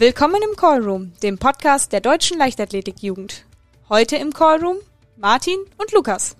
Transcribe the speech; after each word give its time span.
Willkommen 0.00 0.40
im 0.48 0.54
Callroom, 0.54 1.12
dem 1.24 1.38
Podcast 1.38 1.92
der 1.92 2.00
deutschen 2.00 2.38
Leichtathletikjugend. 2.38 3.44
Heute 3.88 4.14
im 4.14 4.32
Callroom 4.32 4.76
Martin 5.16 5.58
und 5.76 5.90
Lukas. 5.90 6.36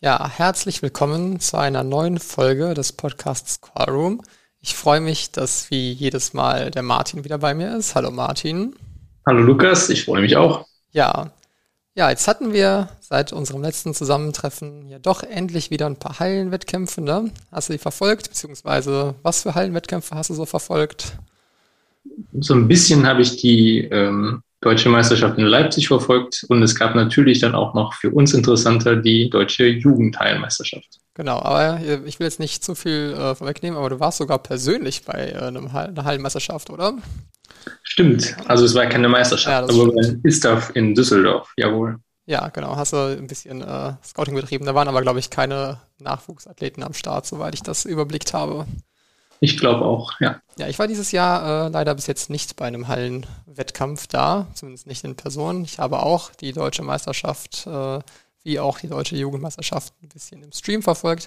Ja, 0.00 0.28
herzlich 0.28 0.82
willkommen 0.82 1.38
zu 1.38 1.56
einer 1.56 1.84
neuen 1.84 2.18
Folge 2.18 2.74
des 2.74 2.94
Podcasts 2.94 3.60
Callroom. 3.60 4.20
Ich 4.60 4.74
freue 4.74 5.00
mich, 5.00 5.30
dass 5.30 5.70
wie 5.70 5.92
jedes 5.92 6.34
Mal 6.34 6.72
der 6.72 6.82
Martin 6.82 7.22
wieder 7.22 7.38
bei 7.38 7.54
mir 7.54 7.76
ist. 7.76 7.94
Hallo 7.94 8.10
Martin. 8.10 8.74
Hallo 9.24 9.42
Lukas, 9.42 9.88
ich 9.88 10.04
freue 10.04 10.22
mich 10.22 10.36
auch. 10.36 10.66
Ja, 10.90 11.30
ja, 12.00 12.08
jetzt 12.08 12.26
hatten 12.28 12.54
wir 12.54 12.88
seit 13.00 13.30
unserem 13.30 13.60
letzten 13.60 13.92
Zusammentreffen 13.92 14.88
ja 14.88 14.98
doch 14.98 15.22
endlich 15.22 15.70
wieder 15.70 15.84
ein 15.84 15.96
paar 15.96 16.18
Hallenwettkämpfe, 16.18 17.02
ne? 17.02 17.30
Hast 17.52 17.68
du 17.68 17.74
die 17.74 17.78
verfolgt? 17.78 18.30
Beziehungsweise 18.30 19.16
was 19.22 19.42
für 19.42 19.54
Hallenwettkämpfe 19.54 20.14
hast 20.14 20.30
du 20.30 20.34
so 20.34 20.46
verfolgt? 20.46 21.18
So 22.40 22.54
ein 22.54 22.68
bisschen 22.68 23.06
habe 23.06 23.20
ich 23.20 23.36
die 23.36 23.80
ähm, 23.80 24.42
deutsche 24.62 24.88
Meisterschaft 24.88 25.36
in 25.36 25.44
Leipzig 25.44 25.88
verfolgt 25.88 26.46
und 26.48 26.62
es 26.62 26.74
gab 26.74 26.94
natürlich 26.94 27.40
dann 27.40 27.54
auch 27.54 27.74
noch 27.74 27.92
für 27.92 28.08
uns 28.08 28.32
interessanter 28.32 28.96
die 28.96 29.28
deutsche 29.28 29.66
Jugendhallenmeisterschaft. 29.66 31.00
Genau, 31.12 31.38
aber 31.42 31.80
ich 32.06 32.18
will 32.18 32.26
jetzt 32.26 32.40
nicht 32.40 32.64
zu 32.64 32.74
viel 32.74 33.14
äh, 33.14 33.34
vorwegnehmen, 33.34 33.78
aber 33.78 33.90
du 33.90 34.00
warst 34.00 34.16
sogar 34.16 34.38
persönlich 34.38 35.04
bei 35.04 35.32
äh, 35.32 35.48
einer 35.48 36.04
Hallenmeisterschaft, 36.04 36.70
oder? 36.70 36.94
Stimmt, 37.90 38.36
also 38.46 38.64
es 38.64 38.76
war 38.76 38.86
keine 38.86 39.08
Meisterschaft, 39.08 39.68
ja, 39.68 39.82
aber 39.82 39.92
bei 39.92 40.16
ISTAF 40.22 40.70
in 40.76 40.94
Düsseldorf, 40.94 41.52
jawohl. 41.56 41.98
Ja, 42.24 42.48
genau, 42.50 42.76
hast 42.76 42.92
du 42.92 42.96
ein 42.98 43.26
bisschen 43.26 43.62
äh, 43.62 43.94
Scouting 44.04 44.36
betrieben. 44.36 44.64
Da 44.64 44.76
waren 44.76 44.86
aber, 44.86 45.02
glaube 45.02 45.18
ich, 45.18 45.28
keine 45.28 45.80
Nachwuchsathleten 45.98 46.84
am 46.84 46.94
Start, 46.94 47.26
soweit 47.26 47.54
ich 47.54 47.64
das 47.64 47.84
überblickt 47.84 48.32
habe. 48.32 48.64
Ich 49.40 49.58
glaube 49.58 49.84
auch, 49.84 50.20
ja. 50.20 50.40
Ja, 50.56 50.68
ich 50.68 50.78
war 50.78 50.86
dieses 50.86 51.10
Jahr 51.10 51.66
äh, 51.66 51.68
leider 51.70 51.92
bis 51.96 52.06
jetzt 52.06 52.30
nicht 52.30 52.54
bei 52.54 52.66
einem 52.66 52.86
Hallenwettkampf 52.86 54.06
da, 54.06 54.46
zumindest 54.54 54.86
nicht 54.86 55.02
in 55.02 55.16
Person. 55.16 55.64
Ich 55.64 55.80
habe 55.80 56.00
auch 56.00 56.30
die 56.30 56.52
deutsche 56.52 56.84
Meisterschaft, 56.84 57.66
äh, 57.66 57.98
wie 58.44 58.60
auch 58.60 58.78
die 58.78 58.88
deutsche 58.88 59.16
Jugendmeisterschaft, 59.16 59.94
ein 60.00 60.10
bisschen 60.10 60.44
im 60.44 60.52
Stream 60.52 60.84
verfolgt. 60.84 61.26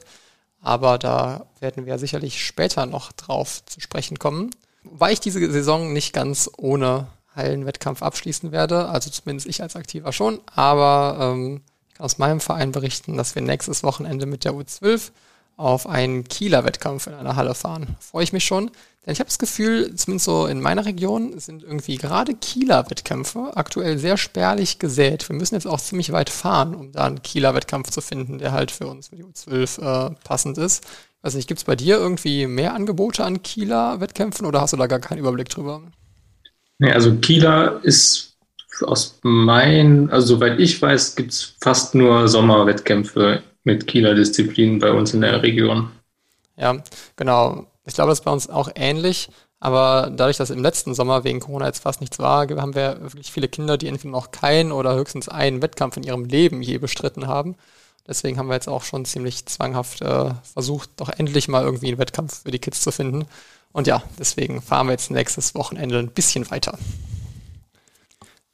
Aber 0.61 0.97
da 0.97 1.45
werden 1.59 1.85
wir 1.85 1.99
sicherlich 1.99 2.41
später 2.41 2.85
noch 2.85 3.11
drauf 3.11 3.65
zu 3.65 3.81
sprechen 3.81 4.17
kommen 4.17 4.51
war 4.83 5.11
ich 5.11 5.19
diese 5.19 5.51
Saison 5.51 5.93
nicht 5.93 6.13
ganz 6.13 6.49
ohne 6.57 7.07
Hallenwettkampf 7.35 8.03
abschließen 8.03 8.51
werde, 8.51 8.87
also 8.89 9.09
zumindest 9.09 9.47
ich 9.47 9.61
als 9.61 9.75
Aktiver 9.75 10.13
schon, 10.13 10.39
aber 10.53 11.33
ähm, 11.33 11.61
ich 11.89 11.95
kann 11.95 12.05
aus 12.05 12.17
meinem 12.17 12.39
Verein 12.39 12.71
berichten, 12.71 13.17
dass 13.17 13.35
wir 13.35 13.41
nächstes 13.41 13.83
Wochenende 13.83 14.25
mit 14.25 14.45
der 14.45 14.53
U12 14.53 15.11
auf 15.57 15.87
einen 15.87 16.23
Kieler 16.23 16.65
Wettkampf 16.65 17.07
in 17.07 17.13
einer 17.13 17.35
Halle 17.35 17.55
fahren. 17.55 17.95
Freue 17.99 18.23
ich 18.23 18.33
mich 18.33 18.43
schon, 18.43 18.71
denn 19.05 19.13
ich 19.13 19.19
habe 19.19 19.27
das 19.27 19.37
Gefühl, 19.37 19.93
zumindest 19.95 20.25
so 20.25 20.45
in 20.45 20.61
meiner 20.61 20.85
Region 20.85 21.37
sind 21.37 21.63
irgendwie 21.63 21.97
gerade 21.97 22.35
Kieler 22.35 22.89
Wettkämpfe 22.89 23.51
aktuell 23.55 23.97
sehr 23.97 24.15
spärlich 24.15 24.79
gesät. 24.79 25.27
Wir 25.27 25.35
müssen 25.35 25.55
jetzt 25.55 25.67
auch 25.67 25.81
ziemlich 25.81 26.11
weit 26.13 26.29
fahren, 26.29 26.73
um 26.73 26.91
da 26.93 27.05
einen 27.05 27.21
Kieler 27.21 27.53
Wettkampf 27.53 27.89
zu 27.89 27.99
finden, 27.99 28.37
der 28.37 28.53
halt 28.53 28.71
für 28.71 28.87
uns 28.87 29.09
für 29.09 29.17
die 29.17 29.25
U12 29.25 30.11
äh, 30.11 30.15
passend 30.23 30.57
ist. 30.57 30.85
Also 31.21 31.37
nicht, 31.37 31.47
gibt 31.47 31.59
es 31.59 31.65
bei 31.65 31.75
dir 31.75 31.97
irgendwie 31.97 32.47
mehr 32.47 32.73
Angebote 32.73 33.25
an 33.25 33.43
Kieler 33.43 33.99
Wettkämpfen 33.99 34.45
oder 34.45 34.61
hast 34.61 34.73
du 34.73 34.77
da 34.77 34.87
gar 34.87 34.99
keinen 34.99 35.19
Überblick 35.19 35.49
drüber? 35.49 35.81
Nee, 36.79 36.91
also 36.91 37.15
Kieler 37.15 37.81
ist 37.83 38.37
aus 38.81 39.19
mein, 39.21 40.09
also 40.09 40.35
soweit 40.35 40.59
ich 40.59 40.81
weiß, 40.81 41.15
gibt 41.15 41.31
es 41.31 41.55
fast 41.61 41.93
nur 41.93 42.27
Sommerwettkämpfe 42.27 43.43
mit 43.63 43.87
Kieler 43.87 44.15
Disziplinen 44.15 44.79
bei 44.79 44.91
uns 44.91 45.13
in 45.13 45.21
der 45.21 45.41
Region. 45.43 45.89
Ja, 46.57 46.81
genau. 47.15 47.67
Ich 47.85 47.93
glaube, 47.93 48.09
das 48.09 48.19
ist 48.19 48.25
bei 48.25 48.31
uns 48.31 48.49
auch 48.49 48.69
ähnlich. 48.75 49.29
Aber 49.59 50.11
dadurch, 50.13 50.37
dass 50.37 50.49
im 50.49 50.61
letzten 50.61 50.93
Sommer 50.93 51.23
wegen 51.23 51.39
Corona 51.39 51.67
jetzt 51.67 51.83
fast 51.83 52.01
nichts 52.01 52.19
war, 52.19 52.47
haben 52.49 52.75
wir 52.75 53.01
wirklich 53.01 53.31
viele 53.31 53.47
Kinder, 53.47 53.77
die 53.77 53.87
entweder 53.87 54.11
noch 54.11 54.31
keinen 54.31 54.73
oder 54.73 54.93
höchstens 54.95 55.29
einen 55.29 55.61
Wettkampf 55.61 55.95
in 55.95 56.03
ihrem 56.03 56.25
Leben 56.25 56.61
je 56.61 56.77
bestritten 56.79 57.27
haben. 57.27 57.55
Deswegen 58.05 58.37
haben 58.37 58.47
wir 58.47 58.55
jetzt 58.55 58.67
auch 58.67 58.83
schon 58.83 59.05
ziemlich 59.05 59.45
zwanghaft 59.45 60.01
äh, 60.01 60.31
versucht, 60.51 60.89
doch 60.97 61.09
endlich 61.09 61.47
mal 61.47 61.63
irgendwie 61.63 61.87
einen 61.87 61.97
Wettkampf 61.97 62.43
für 62.43 62.51
die 62.51 62.59
Kids 62.59 62.81
zu 62.81 62.91
finden. 62.91 63.25
Und 63.71 63.87
ja, 63.87 64.03
deswegen 64.19 64.61
fahren 64.61 64.87
wir 64.87 64.91
jetzt 64.91 65.09
nächstes 65.09 65.55
Wochenende 65.55 65.97
ein 65.99 66.11
bisschen 66.11 66.51
weiter. 66.51 66.77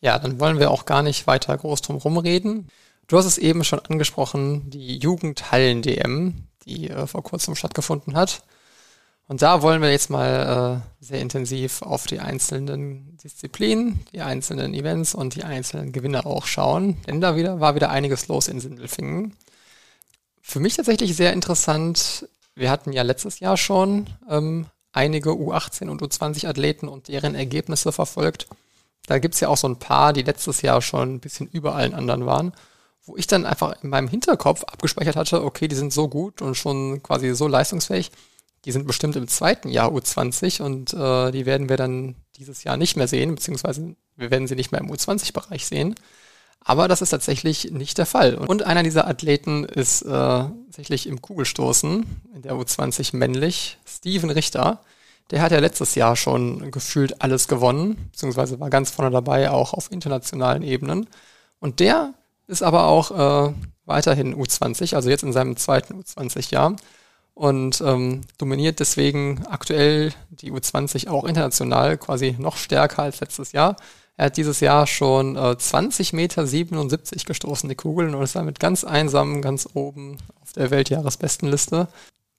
Ja, 0.01 0.19
dann 0.19 0.39
wollen 0.39 0.59
wir 0.59 0.69
auch 0.69 0.85
gar 0.85 1.01
nicht 1.01 1.25
weiter 1.27 1.57
groß 1.57 1.81
drum 1.81 1.97
rumreden. 1.97 2.69
Du 3.07 3.17
hast 3.17 3.25
es 3.25 3.39
eben 3.39 3.63
schon 3.63 3.79
angesprochen, 3.79 4.69
die 4.69 4.99
Jugendhallen-DM, 4.99 6.35
die 6.65 6.91
äh, 6.91 7.07
vor 7.07 7.23
kurzem 7.23 7.55
stattgefunden 7.55 8.15
hat. 8.15 8.43
Und 9.29 9.43
da 9.43 9.61
wollen 9.61 9.83
wir 9.83 9.91
jetzt 9.91 10.09
mal 10.09 10.81
äh, 10.81 11.05
sehr 11.05 11.21
intensiv 11.21 11.83
auf 11.83 12.07
die 12.07 12.19
einzelnen 12.19 13.15
Disziplinen, 13.17 13.99
die 14.11 14.21
einzelnen 14.21 14.73
Events 14.73 15.13
und 15.13 15.35
die 15.35 15.43
einzelnen 15.43 15.91
Gewinner 15.91 16.25
auch 16.25 16.47
schauen. 16.47 16.97
Denn 17.05 17.21
da 17.21 17.35
wieder, 17.35 17.59
war 17.59 17.75
wieder 17.75 17.91
einiges 17.91 18.27
los 18.27 18.47
in 18.47 18.59
Sindelfingen. 18.59 19.35
Für 20.41 20.59
mich 20.59 20.75
tatsächlich 20.77 21.15
sehr 21.15 21.31
interessant. 21.31 22.27
Wir 22.55 22.71
hatten 22.71 22.91
ja 22.91 23.03
letztes 23.03 23.39
Jahr 23.39 23.55
schon 23.55 24.07
ähm, 24.27 24.65
einige 24.93 25.29
U18 25.29 25.89
und 25.89 26.01
U20 26.01 26.47
Athleten 26.47 26.87
und 26.87 27.07
deren 27.07 27.35
Ergebnisse 27.35 27.91
verfolgt. 27.91 28.47
Da 29.05 29.19
gibt's 29.19 29.41
ja 29.41 29.49
auch 29.49 29.57
so 29.57 29.67
ein 29.67 29.77
paar, 29.77 30.11
die 30.11 30.23
letztes 30.23 30.63
Jahr 30.63 30.81
schon 30.81 31.13
ein 31.13 31.19
bisschen 31.19 31.45
über 31.45 31.75
allen 31.75 31.93
anderen 31.93 32.25
waren, 32.25 32.51
wo 33.05 33.15
ich 33.15 33.27
dann 33.27 33.45
einfach 33.45 33.83
in 33.83 33.91
meinem 33.91 34.07
Hinterkopf 34.07 34.63
abgespeichert 34.63 35.15
hatte, 35.15 35.43
okay, 35.43 35.67
die 35.67 35.75
sind 35.75 35.93
so 35.93 36.07
gut 36.07 36.41
und 36.41 36.55
schon 36.55 37.03
quasi 37.03 37.35
so 37.35 37.47
leistungsfähig 37.47 38.09
die 38.65 38.71
sind 38.71 38.87
bestimmt 38.87 39.15
im 39.15 39.27
zweiten 39.27 39.69
Jahr 39.69 39.91
U20 39.91 40.61
und 40.61 40.93
äh, 40.93 41.31
die 41.31 41.45
werden 41.45 41.69
wir 41.69 41.77
dann 41.77 42.15
dieses 42.37 42.63
Jahr 42.63 42.77
nicht 42.77 42.97
mehr 42.97 43.07
sehen, 43.07 43.35
beziehungsweise 43.35 43.95
wir 44.15 44.31
werden 44.31 44.47
sie 44.47 44.55
nicht 44.55 44.71
mehr 44.71 44.81
im 44.81 44.91
U20-Bereich 44.91 45.65
sehen. 45.65 45.95
Aber 46.61 46.87
das 46.87 47.01
ist 47.01 47.11
tatsächlich 47.11 47.71
nicht 47.71 47.97
der 47.97 48.05
Fall. 48.05 48.35
Und 48.35 48.63
einer 48.63 48.83
dieser 48.83 49.07
Athleten 49.07 49.63
ist 49.63 50.01
äh, 50.01 50.07
tatsächlich 50.09 51.07
im 51.07 51.21
Kugelstoßen 51.21 52.05
in 52.35 52.41
der 52.41 52.53
U20 52.53 53.15
männlich, 53.15 53.77
Steven 53.87 54.29
Richter. 54.29 54.81
Der 55.31 55.41
hat 55.41 55.51
ja 55.51 55.59
letztes 55.59 55.95
Jahr 55.95 56.15
schon 56.15 56.71
gefühlt 56.71 57.21
alles 57.21 57.47
gewonnen, 57.47 58.09
beziehungsweise 58.11 58.59
war 58.59 58.69
ganz 58.69 58.91
vorne 58.91 59.11
dabei, 59.11 59.51
auch 59.51 59.73
auf 59.73 59.91
internationalen 59.91 60.63
Ebenen. 60.63 61.07
Und 61.59 61.79
der 61.79 62.13
ist 62.47 62.63
aber 62.63 62.87
auch 62.87 63.11
äh, 63.47 63.53
weiterhin 63.85 64.35
U20, 64.35 64.95
also 64.95 65.09
jetzt 65.09 65.23
in 65.23 65.33
seinem 65.33 65.55
zweiten 65.55 65.93
U20-Jahr 66.01 66.75
und 67.39 67.79
ähm, 67.79 68.19
dominiert 68.37 68.81
deswegen 68.81 69.45
aktuell 69.47 70.11
die 70.29 70.51
U20 70.51 71.07
auch 71.07 71.23
international 71.23 71.97
quasi 71.97 72.35
noch 72.37 72.57
stärker 72.57 73.03
als 73.03 73.21
letztes 73.21 73.53
Jahr. 73.53 73.77
Er 74.17 74.25
hat 74.25 74.35
dieses 74.35 74.59
Jahr 74.59 74.85
schon 74.87 75.37
äh, 75.37 75.57
20 75.57 76.11
Meter 76.11 76.45
77 76.45 77.23
gestoßen, 77.23 77.69
die 77.69 77.75
Kugeln, 77.75 78.13
und 78.13 78.21
ist 78.23 78.35
damit 78.35 78.59
ganz 78.59 78.83
einsam 78.83 79.41
ganz 79.41 79.69
oben 79.73 80.17
auf 80.41 80.51
der 80.51 80.69
Weltjahresbestenliste. 80.69 81.87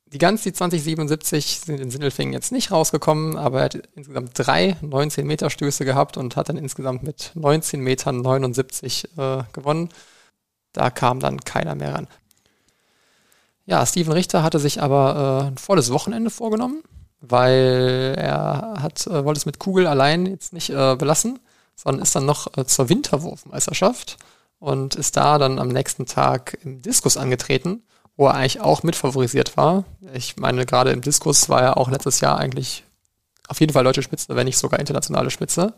Die 0.04 0.18
ganz 0.18 0.42
die 0.42 0.52
2077 0.52 1.60
sind 1.60 1.80
in 1.80 1.90
Sindelfingen 1.90 2.34
jetzt 2.34 2.52
nicht 2.52 2.70
rausgekommen, 2.70 3.38
aber 3.38 3.60
er 3.60 3.64
hat 3.64 3.88
insgesamt 3.94 4.32
drei 4.34 4.76
19 4.82 5.26
Meter 5.26 5.48
Stöße 5.48 5.86
gehabt 5.86 6.18
und 6.18 6.36
hat 6.36 6.50
dann 6.50 6.58
insgesamt 6.58 7.04
mit 7.04 7.32
19 7.36 7.80
Metern 7.80 8.20
79 8.20 9.16
äh, 9.16 9.44
gewonnen. 9.54 9.88
Da 10.74 10.90
kam 10.90 11.20
dann 11.20 11.40
keiner 11.40 11.74
mehr 11.74 11.94
ran. 11.94 12.08
Ja, 13.66 13.84
Steven 13.86 14.12
Richter 14.12 14.42
hatte 14.42 14.58
sich 14.58 14.82
aber 14.82 15.44
äh, 15.44 15.46
ein 15.48 15.58
volles 15.58 15.92
Wochenende 15.92 16.30
vorgenommen, 16.30 16.82
weil 17.20 18.14
er 18.16 18.82
hat, 18.82 19.06
äh, 19.06 19.24
wollte 19.24 19.38
es 19.38 19.46
mit 19.46 19.58
Kugel 19.58 19.86
allein 19.86 20.26
jetzt 20.26 20.52
nicht 20.52 20.70
äh, 20.70 20.96
belassen, 20.96 21.38
sondern 21.76 22.02
ist 22.02 22.14
dann 22.14 22.26
noch 22.26 22.56
äh, 22.56 22.64
zur 22.64 22.88
Winterwurfmeisterschaft 22.88 24.18
und 24.58 24.94
ist 24.94 25.16
da 25.16 25.38
dann 25.38 25.58
am 25.58 25.68
nächsten 25.68 26.06
Tag 26.06 26.58
im 26.64 26.82
Diskus 26.82 27.16
angetreten, 27.16 27.82
wo 28.16 28.26
er 28.26 28.34
eigentlich 28.34 28.60
auch 28.60 28.82
mitfavorisiert 28.82 29.56
war. 29.56 29.84
Ich 30.12 30.36
meine, 30.36 30.66
gerade 30.66 30.90
im 30.90 31.00
Diskus 31.00 31.48
war 31.48 31.62
er 31.62 31.76
auch 31.76 31.90
letztes 31.90 32.20
Jahr 32.20 32.38
eigentlich 32.38 32.84
auf 33.48 33.60
jeden 33.60 33.72
Fall 33.72 33.84
deutsche 33.84 34.02
Spitze, 34.02 34.36
wenn 34.36 34.44
nicht 34.44 34.58
sogar 34.58 34.78
internationale 34.78 35.30
Spitze. 35.30 35.74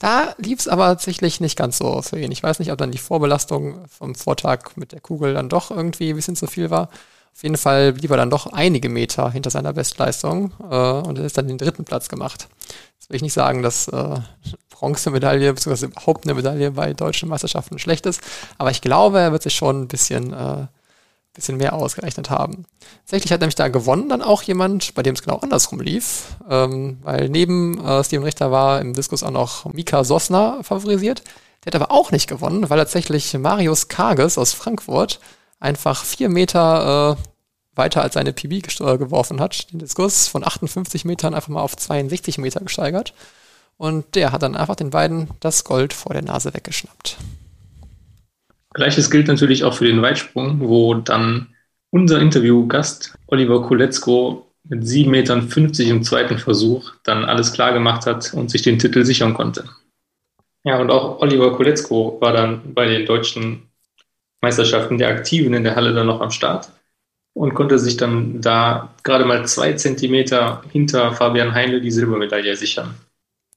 Da 0.00 0.34
lief 0.38 0.60
es 0.60 0.66
aber 0.66 0.86
tatsächlich 0.86 1.40
nicht 1.40 1.56
ganz 1.56 1.76
so 1.76 2.00
für 2.00 2.18
ihn. 2.18 2.32
Ich 2.32 2.42
weiß 2.42 2.58
nicht, 2.58 2.72
ob 2.72 2.78
dann 2.78 2.90
die 2.90 2.98
Vorbelastung 2.98 3.86
vom 3.86 4.14
Vortag 4.14 4.70
mit 4.76 4.92
der 4.92 5.00
Kugel 5.00 5.34
dann 5.34 5.50
doch 5.50 5.70
irgendwie 5.70 6.08
ein 6.08 6.16
bisschen 6.16 6.36
zu 6.36 6.46
viel 6.46 6.70
war. 6.70 6.88
Auf 7.34 7.42
jeden 7.42 7.58
Fall 7.58 7.92
blieb 7.92 8.10
er 8.10 8.16
dann 8.16 8.30
doch 8.30 8.46
einige 8.46 8.88
Meter 8.88 9.30
hinter 9.30 9.50
seiner 9.50 9.74
Bestleistung 9.74 10.52
äh, 10.70 10.74
und 10.74 11.18
ist 11.18 11.36
dann 11.36 11.48
den 11.48 11.58
dritten 11.58 11.84
Platz 11.84 12.08
gemacht. 12.08 12.48
Jetzt 12.98 13.10
will 13.10 13.16
ich 13.16 13.22
nicht 13.22 13.34
sagen, 13.34 13.62
dass 13.62 13.88
äh, 13.88 14.20
Bronzemedaille 14.70 15.52
bzw. 15.52 15.86
überhaupt 15.86 16.24
eine 16.24 16.32
Medaille 16.32 16.70
bei 16.70 16.94
deutschen 16.94 17.28
Meisterschaften 17.28 17.78
schlecht 17.78 18.06
ist, 18.06 18.22
aber 18.56 18.70
ich 18.70 18.80
glaube, 18.80 19.20
er 19.20 19.32
wird 19.32 19.42
sich 19.42 19.54
schon 19.54 19.82
ein 19.82 19.88
bisschen, 19.88 20.32
äh, 20.32 20.66
bisschen 21.32 21.56
mehr 21.56 21.74
ausgerechnet 21.74 22.30
haben. 22.30 22.64
Tatsächlich 23.04 23.32
hat 23.32 23.40
nämlich 23.40 23.54
da 23.54 23.68
gewonnen 23.68 24.08
dann 24.08 24.22
auch 24.22 24.42
jemand, 24.42 24.94
bei 24.94 25.02
dem 25.02 25.14
es 25.14 25.22
genau 25.22 25.36
andersrum 25.36 25.80
lief, 25.80 26.36
ähm, 26.48 26.98
weil 27.02 27.28
neben 27.28 27.78
äh, 27.84 28.02
Steven 28.02 28.24
Richter 28.24 28.50
war 28.50 28.80
im 28.80 28.94
Diskus 28.94 29.22
auch 29.22 29.30
noch 29.30 29.64
Mika 29.72 30.04
Sosner 30.04 30.58
favorisiert. 30.62 31.22
Der 31.64 31.72
hat 31.72 31.80
aber 31.80 31.92
auch 31.92 32.10
nicht 32.10 32.28
gewonnen, 32.28 32.68
weil 32.70 32.78
tatsächlich 32.78 33.36
Marius 33.38 33.88
Kages 33.88 34.38
aus 34.38 34.52
Frankfurt 34.52 35.20
einfach 35.60 36.04
vier 36.04 36.28
Meter 36.28 37.16
äh, 37.18 37.76
weiter 37.76 38.02
als 38.02 38.14
seine 38.14 38.32
PB 38.32 38.62
geworfen 38.98 39.40
hat. 39.40 39.70
Den 39.72 39.78
Diskurs 39.78 40.26
von 40.28 40.44
58 40.44 41.04
Metern 41.04 41.34
einfach 41.34 41.48
mal 41.48 41.62
auf 41.62 41.76
62 41.76 42.38
Meter 42.38 42.60
gesteigert. 42.60 43.14
Und 43.76 44.14
der 44.14 44.32
hat 44.32 44.42
dann 44.42 44.56
einfach 44.56 44.76
den 44.76 44.90
beiden 44.90 45.30
das 45.40 45.64
Gold 45.64 45.92
vor 45.92 46.12
der 46.12 46.22
Nase 46.22 46.52
weggeschnappt. 46.52 47.16
Gleiches 48.72 49.10
gilt 49.10 49.28
natürlich 49.28 49.64
auch 49.64 49.74
für 49.74 49.86
den 49.86 50.02
Weitsprung, 50.02 50.60
wo 50.60 50.94
dann 50.94 51.54
unser 51.90 52.20
Interviewgast 52.20 53.18
Oliver 53.26 53.62
Kuletzko 53.62 54.46
mit 54.68 54.84
7,50 54.84 55.08
Metern 55.08 55.48
im 55.78 56.02
zweiten 56.02 56.38
Versuch 56.38 56.92
dann 57.02 57.24
alles 57.24 57.52
klar 57.52 57.72
gemacht 57.72 58.06
hat 58.06 58.32
und 58.34 58.50
sich 58.50 58.62
den 58.62 58.78
Titel 58.78 59.04
sichern 59.04 59.34
konnte. 59.34 59.64
Ja, 60.62 60.78
und 60.78 60.90
auch 60.90 61.20
Oliver 61.20 61.56
Kuletzko 61.56 62.18
war 62.20 62.32
dann 62.32 62.74
bei 62.74 62.86
den 62.86 63.06
deutschen 63.06 63.70
Meisterschaften 64.40 64.98
der 64.98 65.08
Aktiven 65.08 65.54
in 65.54 65.64
der 65.64 65.74
Halle 65.74 65.92
dann 65.92 66.06
noch 66.06 66.20
am 66.20 66.30
Start 66.30 66.70
und 67.34 67.54
konnte 67.54 67.78
sich 67.78 67.96
dann 67.96 68.40
da 68.40 68.94
gerade 69.02 69.24
mal 69.24 69.46
zwei 69.46 69.72
Zentimeter 69.72 70.62
hinter 70.70 71.12
Fabian 71.12 71.54
Heinle 71.54 71.80
die 71.80 71.90
Silbermedaille 71.90 72.56
sichern. 72.56 72.94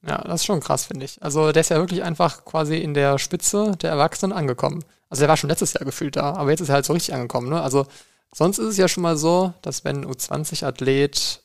Ja, 0.05 0.21
das 0.23 0.41
ist 0.41 0.45
schon 0.45 0.59
krass, 0.59 0.85
finde 0.85 1.05
ich. 1.05 1.21
Also 1.21 1.51
der 1.51 1.61
ist 1.61 1.69
ja 1.69 1.77
wirklich 1.77 2.03
einfach 2.03 2.43
quasi 2.45 2.77
in 2.77 2.93
der 2.93 3.19
Spitze 3.19 3.73
der 3.81 3.91
Erwachsenen 3.91 4.33
angekommen. 4.33 4.83
Also 5.13 5.21
der 5.21 5.29
war 5.29 5.37
schon 5.37 5.51
letztes 5.51 5.73
Jahr 5.73 5.85
gefühlt 5.85 6.15
da, 6.15 6.33
aber 6.33 6.49
jetzt 6.49 6.61
ist 6.61 6.69
er 6.69 6.73
halt 6.73 6.85
so 6.85 6.93
richtig 6.93 7.13
angekommen. 7.13 7.47
Ne? 7.47 7.61
Also 7.61 7.85
sonst 8.33 8.57
ist 8.57 8.65
es 8.65 8.77
ja 8.77 8.87
schon 8.87 9.03
mal 9.03 9.15
so, 9.15 9.53
dass 9.61 9.85
wenn 9.85 9.97
ein 9.97 10.11
U20-Athlet 10.11 11.43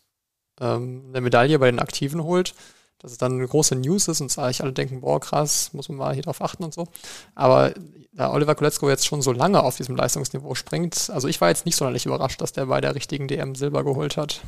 ähm, 0.58 1.04
eine 1.10 1.20
Medaille 1.20 1.58
bei 1.58 1.70
den 1.70 1.78
Aktiven 1.78 2.24
holt, 2.24 2.54
dass 2.98 3.12
es 3.12 3.18
dann 3.18 3.32
eine 3.32 3.46
große 3.46 3.74
News 3.74 4.08
ist 4.08 4.22
und 4.22 4.38
eigentlich 4.38 4.62
alle 4.62 4.72
denken, 4.72 5.02
boah, 5.02 5.20
krass, 5.20 5.74
muss 5.74 5.90
man 5.90 5.98
mal 5.98 6.14
hier 6.14 6.22
drauf 6.22 6.40
achten 6.40 6.64
und 6.64 6.72
so. 6.72 6.88
Aber 7.34 7.74
da 8.14 8.32
Oliver 8.32 8.54
Koletzko 8.54 8.88
jetzt 8.88 9.06
schon 9.06 9.20
so 9.20 9.32
lange 9.32 9.62
auf 9.62 9.76
diesem 9.76 9.96
Leistungsniveau 9.96 10.54
springt, 10.54 11.10
also 11.12 11.28
ich 11.28 11.38
war 11.42 11.50
jetzt 11.50 11.66
nicht 11.66 11.76
sonderlich 11.76 12.06
überrascht, 12.06 12.40
dass 12.40 12.52
der 12.52 12.64
bei 12.64 12.80
der 12.80 12.94
richtigen 12.94 13.28
DM 13.28 13.54
Silber 13.54 13.84
geholt 13.84 14.16
hat. 14.16 14.40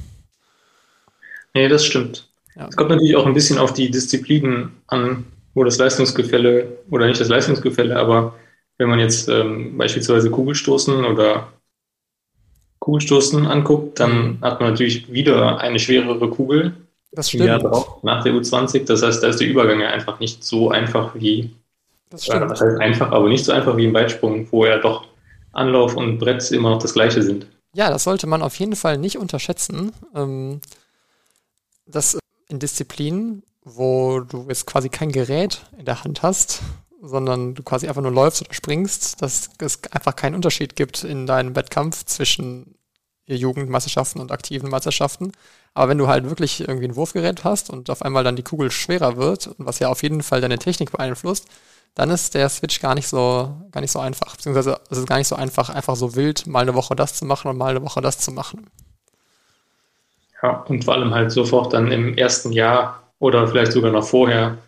Nee, 1.53 1.69
das 1.69 1.85
stimmt. 1.85 2.27
Ja. 2.57 2.69
Es 2.69 2.77
kommt 2.77 2.89
natürlich 2.89 3.17
auch 3.17 3.27
ein 3.27 3.35
bisschen 3.35 3.59
auf 3.59 3.75
die 3.75 3.91
Disziplinen 3.91 4.81
an, 4.87 5.27
wo 5.53 5.63
das 5.63 5.77
Leistungsgefälle, 5.77 6.79
oder 6.89 7.07
nicht 7.07 7.21
das 7.21 7.29
Leistungsgefälle, 7.29 7.99
aber 7.99 8.35
wenn 8.81 8.89
man 8.89 8.99
jetzt 8.99 9.29
ähm, 9.29 9.77
beispielsweise 9.77 10.31
Kugelstoßen 10.31 11.05
oder 11.05 11.53
Kugelstoßen 12.79 13.47
anguckt, 13.47 14.01
dann 14.01 14.39
hat 14.41 14.59
man 14.59 14.71
natürlich 14.71 15.13
wieder 15.13 15.59
eine 15.61 15.79
schwerere 15.79 16.31
Kugel. 16.31 16.75
Das 17.13 17.29
stimmt. 17.29 17.63
Drauf, 17.63 18.03
nach 18.03 18.25
der 18.25 18.33
U20. 18.33 18.87
Das 18.87 19.03
heißt, 19.03 19.23
da 19.23 19.29
ist 19.29 19.39
der 19.39 19.49
Übergang 19.49 19.81
ja 19.81 19.91
einfach 19.91 20.19
nicht 20.19 20.43
so 20.43 20.71
einfach 20.71 21.15
wie. 21.15 21.51
Das 22.09 22.25
stimmt. 22.25 22.51
das 22.51 22.63
heißt 22.63 22.81
einfach, 22.81 23.13
aber 23.13 23.29
nicht 23.29 23.45
so 23.45 23.53
einfach 23.53 23.77
wie 23.77 23.85
im 23.85 23.93
Weitsprung, 23.93 24.49
wo 24.51 24.65
ja 24.65 24.79
doch 24.79 25.07
Anlauf 25.53 25.95
und 25.95 26.19
Brett 26.19 26.51
immer 26.51 26.71
noch 26.71 26.79
das 26.81 26.95
gleiche 26.95 27.23
sind. 27.23 27.47
Ja, 27.75 27.91
das 27.91 28.05
sollte 28.05 28.27
man 28.27 28.41
auf 28.41 28.57
jeden 28.57 28.77
Fall 28.77 28.97
nicht 28.97 29.19
unterschätzen. 29.19 29.93
Ähm, 30.15 30.63
dass 31.87 32.19
in 32.49 32.59
Disziplinen, 32.59 33.43
wo 33.63 34.21
du 34.21 34.47
jetzt 34.49 34.67
quasi 34.67 34.89
kein 34.89 35.13
Gerät 35.13 35.61
in 35.79 35.85
der 35.85 36.03
Hand 36.03 36.23
hast, 36.23 36.63
sondern 37.01 37.55
du 37.55 37.63
quasi 37.63 37.89
einfach 37.89 38.03
nur 38.03 38.13
läufst 38.13 38.43
oder 38.43 38.55
springst, 38.55 39.23
dass 39.23 39.51
es 39.59 39.81
einfach 39.91 40.17
keinen 40.17 40.35
Unterschied 40.35 40.77
gibt 40.77 41.05
in 41.05 41.27
deinem 41.27 41.57
Wettkampf 41.57 42.05
zwischen 42.05 42.75
Jugendmeisterschaften 43.27 44.21
und 44.21 44.33
aktiven 44.33 44.71
Meisterschaften. 44.71 45.33
Aber 45.75 45.89
wenn 45.89 45.99
du 45.99 46.09
halt 46.09 46.29
wirklich 46.29 46.61
irgendwie 46.61 46.89
ein 46.89 46.97
Wurfgerät 46.97 47.45
hast 47.45 47.71
und 47.71 47.91
auf 47.91 48.03
einmal 48.03 48.25
dann 48.25 48.37
die 48.37 48.43
Kugel 48.43 48.71
schwerer 48.71 49.17
wird, 49.17 49.51
was 49.59 49.79
ja 49.79 49.89
auf 49.89 50.03
jeden 50.03 50.23
Fall 50.23 50.41
deine 50.41 50.59
Technik 50.59 50.91
beeinflusst, 50.93 51.47
dann 51.95 52.11
ist 52.11 52.35
der 52.35 52.49
Switch 52.49 52.81
gar 52.81 52.95
nicht 52.95 53.09
so, 53.09 53.55
gar 53.71 53.81
nicht 53.81 53.91
so 53.91 53.99
einfach. 53.99 54.37
Beziehungsweise 54.37 54.81
es 54.91 54.99
ist 54.99 55.09
gar 55.09 55.19
nicht 55.19 55.29
so 55.29 55.37
einfach, 55.37 55.71
einfach 55.71 55.97
so 55.97 56.15
wild, 56.17 56.47
mal 56.47 56.61
eine 56.61 56.75
Woche 56.75 56.97
das 56.97 57.15
zu 57.15 57.25
machen 57.25 57.49
und 57.49 57.57
mal 57.57 57.71
eine 57.71 57.83
Woche 57.83 58.01
das 58.01 58.19
zu 58.19 58.33
machen. 58.33 58.69
Ja, 60.43 60.65
und 60.69 60.85
vor 60.85 60.95
allem 60.95 61.15
halt 61.15 61.31
sofort 61.31 61.73
dann 61.73 61.93
im 61.93 62.17
ersten 62.17 62.53
Jahr 62.53 63.13
oder 63.19 63.47
vielleicht 63.47 63.73
sogar 63.73 63.91
noch 63.91 64.05
vorher 64.05 64.59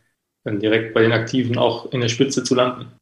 dann 0.45 0.61
direkt 0.61 0.95
bei 0.95 1.03
den 1.03 1.13
Aktiven 1.13 1.59
auch 1.59 1.93
in 1.93 2.01
der 2.01 2.09
Spitze 2.09 2.45
zu 2.45 2.55
landen. 2.55 2.93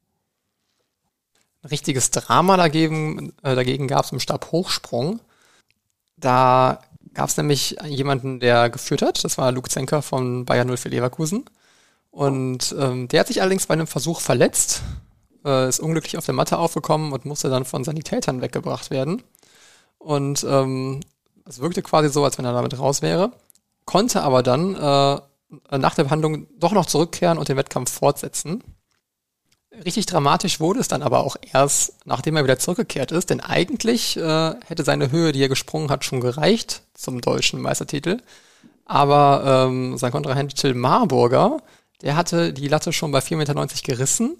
Ein 1.62 1.68
richtiges 1.68 2.10
Drama 2.10 2.56
dagegen, 2.56 3.32
äh, 3.42 3.54
dagegen 3.54 3.88
gab 3.88 4.04
es 4.04 4.12
im 4.12 4.20
Stabhochsprung. 4.20 5.20
Da 6.16 6.80
gab 7.14 7.28
es 7.28 7.36
nämlich 7.36 7.76
jemanden, 7.84 8.40
der 8.40 8.70
geführt 8.70 9.02
hat. 9.02 9.24
Das 9.24 9.36
war 9.38 9.52
Luke 9.52 9.68
Zenker 9.68 10.02
von 10.02 10.44
Bayern 10.44 10.74
04 10.74 10.90
Leverkusen. 10.90 11.44
Und 12.10 12.74
ähm, 12.78 13.08
der 13.08 13.20
hat 13.20 13.26
sich 13.28 13.40
allerdings 13.40 13.66
bei 13.66 13.74
einem 13.74 13.86
Versuch 13.86 14.20
verletzt, 14.20 14.82
äh, 15.44 15.68
ist 15.68 15.80
unglücklich 15.80 16.18
auf 16.18 16.26
der 16.26 16.34
Matte 16.34 16.58
aufgekommen 16.58 17.12
und 17.12 17.24
musste 17.24 17.50
dann 17.50 17.64
von 17.64 17.84
Sanitätern 17.84 18.40
weggebracht 18.40 18.90
werden. 18.90 19.22
Und 19.98 20.44
ähm, 20.48 21.00
es 21.46 21.60
wirkte 21.60 21.82
quasi 21.82 22.08
so, 22.08 22.24
als 22.24 22.38
wenn 22.38 22.44
er 22.44 22.52
damit 22.52 22.78
raus 22.78 23.02
wäre, 23.02 23.32
konnte 23.84 24.22
aber 24.22 24.42
dann 24.42 24.74
äh, 24.74 25.20
nach 25.70 25.94
der 25.94 26.04
Behandlung 26.04 26.46
doch 26.58 26.72
noch 26.72 26.86
zurückkehren 26.86 27.38
und 27.38 27.48
den 27.48 27.56
Wettkampf 27.56 27.90
fortsetzen. 27.90 28.62
Richtig 29.84 30.06
dramatisch 30.06 30.58
wurde 30.60 30.80
es 30.80 30.88
dann 30.88 31.02
aber 31.02 31.20
auch 31.20 31.36
erst, 31.52 31.94
nachdem 32.04 32.36
er 32.36 32.44
wieder 32.44 32.58
zurückgekehrt 32.58 33.12
ist, 33.12 33.30
denn 33.30 33.40
eigentlich 33.40 34.16
äh, 34.16 34.54
hätte 34.66 34.84
seine 34.84 35.12
Höhe, 35.12 35.32
die 35.32 35.42
er 35.42 35.48
gesprungen 35.48 35.90
hat, 35.90 36.04
schon 36.04 36.20
gereicht 36.20 36.82
zum 36.94 37.20
deutschen 37.20 37.60
Meistertitel. 37.60 38.18
Aber 38.84 39.68
ähm, 39.68 39.96
sein 39.96 40.10
Kontrahent 40.10 40.56
Till 40.56 40.74
Marburger, 40.74 41.58
der 42.02 42.16
hatte 42.16 42.52
die 42.52 42.66
Latte 42.66 42.92
schon 42.92 43.12
bei 43.12 43.20
4,90 43.20 43.36
Meter 43.36 43.66
gerissen, 43.84 44.38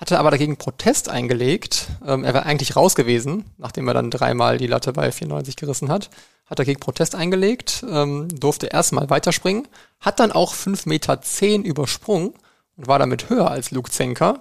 hatte 0.00 0.18
aber 0.18 0.30
dagegen 0.30 0.56
Protest 0.56 1.08
eingelegt. 1.08 1.88
Ähm, 2.06 2.24
er 2.24 2.34
war 2.34 2.46
eigentlich 2.46 2.76
raus 2.76 2.94
gewesen, 2.94 3.44
nachdem 3.58 3.86
er 3.88 3.94
dann 3.94 4.10
dreimal 4.10 4.58
die 4.58 4.66
Latte 4.66 4.92
bei 4.92 5.12
94 5.12 5.56
gerissen 5.56 5.90
hat 5.90 6.10
hat 6.50 6.58
dagegen 6.58 6.80
Protest 6.80 7.14
eingelegt, 7.14 7.84
ähm, 7.88 8.28
durfte 8.28 8.66
erstmal 8.66 9.08
weiterspringen, 9.08 9.68
hat 10.00 10.18
dann 10.18 10.32
auch 10.32 10.52
5,10 10.52 10.88
Meter 10.88 11.68
übersprungen 11.68 12.34
und 12.76 12.88
war 12.88 12.98
damit 12.98 13.30
höher 13.30 13.50
als 13.50 13.70
Luke 13.70 13.90
Zenker. 13.90 14.40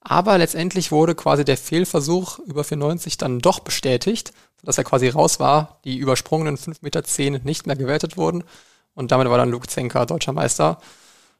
Aber 0.00 0.36
letztendlich 0.36 0.90
wurde 0.90 1.14
quasi 1.14 1.44
der 1.44 1.56
Fehlversuch 1.56 2.40
über 2.40 2.62
4,90 2.62 3.18
dann 3.18 3.38
doch 3.38 3.60
bestätigt, 3.60 4.32
sodass 4.60 4.78
er 4.78 4.84
quasi 4.84 5.08
raus 5.08 5.38
war, 5.38 5.78
die 5.84 5.96
übersprungenen 5.96 6.58
5,10 6.58 7.30
Meter 7.30 7.44
nicht 7.44 7.66
mehr 7.66 7.76
gewertet 7.76 8.16
wurden. 8.16 8.42
Und 8.94 9.12
damit 9.12 9.28
war 9.28 9.38
dann 9.38 9.50
Luke 9.50 9.68
Zenker 9.68 10.06
deutscher 10.06 10.32
Meister. 10.32 10.78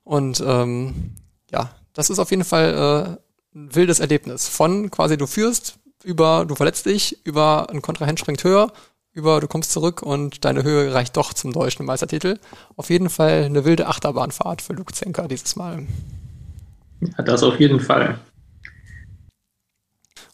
Und 0.05 0.43
ähm, 0.47 1.17
ja, 1.51 1.71
das 1.93 2.09
ist 2.09 2.21
auf 2.21 2.31
jeden 2.31 2.45
Fall 2.45 3.19
äh, 3.19 3.34
ein 3.55 3.75
wildes 3.75 4.01
Erlebnis. 4.01 4.49
Von 4.49 4.91
quasi 4.91 5.17
du 5.17 5.27
führst, 5.27 5.79
über 6.03 6.45
du 6.47 6.55
verletzt 6.55 6.87
dich, 6.87 7.25
über 7.25 7.71
ein 7.71 7.83
Kontrahent 7.83 8.21
springt 8.21 8.45
höher 8.45 8.73
über, 9.15 9.41
du 9.41 9.47
kommst 9.47 9.71
zurück 9.71 10.03
und 10.03 10.45
deine 10.45 10.65
Höhe 10.65 10.93
reicht 10.93 11.17
doch 11.17 11.33
zum 11.33 11.53
deutschen 11.53 11.87
Meistertitel. 11.87 12.39
Auf 12.77 12.91
jeden 12.91 13.09
Fall 13.09 13.45
eine 13.45 13.65
wilde 13.65 13.87
Achterbahnfahrt 13.87 14.61
für 14.61 14.73
Luke 14.73 14.93
Zenker 14.93 15.29
dieses 15.29 15.57
Mal. 15.57 15.87
Ja, 17.01 17.23
das 17.25 17.43
auf 17.45 17.59
jeden 17.61 17.79
Fall. 17.79 18.19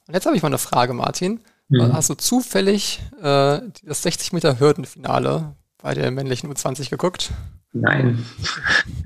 Und 0.06 0.14
jetzt 0.14 0.24
habe 0.24 0.34
ich 0.34 0.42
mal 0.42 0.48
eine 0.48 0.58
Frage, 0.58 0.94
Martin. 0.94 1.40
Mhm. 1.68 1.92
Hast 1.92 2.08
du 2.08 2.14
zufällig 2.14 3.00
äh, 3.18 3.60
das 3.82 4.02
60 4.02 4.32
Meter 4.32 4.58
Hürdenfinale 4.58 5.54
bei 5.82 5.94
der 5.94 6.10
männlichen 6.10 6.52
U20 6.52 6.88
geguckt? 6.88 7.30
Nein. 7.72 8.24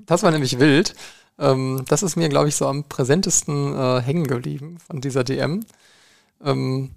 Das 0.07 0.23
war 0.23 0.31
nämlich 0.31 0.61
wild. 0.61 0.95
Ähm, 1.39 1.85
das 1.89 2.03
ist 2.03 2.17
mir, 2.17 2.29
glaube 2.29 2.49
ich, 2.49 2.57
so 2.57 2.67
am 2.67 2.85
präsentesten 2.85 3.75
äh, 3.75 4.01
hängen 4.01 4.27
geblieben 4.27 4.79
von 4.79 5.01
dieser 5.01 5.25
DM. 5.25 5.65
Ähm, 6.43 6.95